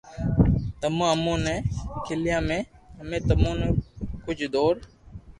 تمو 0.79 1.03
امون 1.13 1.37
ني 1.45 1.55
خلڪيا 2.05 2.37
ھي 2.49 2.59
امي 3.01 3.19
تمو 3.27 3.51
نو 3.59 3.67
ڪجھ 4.25 4.45
دور 4.53 4.75